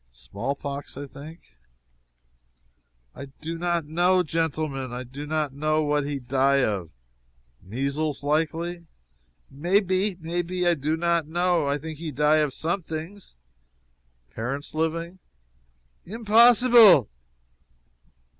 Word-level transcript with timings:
"Small 0.11 0.55
pox, 0.55 0.95
think?" 1.13 1.41
"I 3.13 3.25
do 3.25 3.59
not 3.59 3.85
know, 3.85 4.23
genteelmen! 4.23 4.91
I 4.91 5.03
do 5.03 5.27
not 5.27 5.53
know 5.53 5.83
what 5.83 6.07
he 6.07 6.17
die 6.17 6.63
of!" 6.63 6.89
"Measles, 7.61 8.23
likely?" 8.23 8.87
"May 9.51 9.79
be 9.79 10.17
may 10.19 10.41
be 10.41 10.65
I 10.65 10.73
do 10.73 10.97
not 10.97 11.27
know 11.27 11.67
I 11.67 11.77
think 11.77 11.99
he 11.99 12.09
die 12.11 12.37
of 12.37 12.51
somethings." 12.51 13.35
"Parents 14.33 14.73
living?" 14.73 15.19
"Im 16.05 16.25
poseeeble!" 16.25 17.07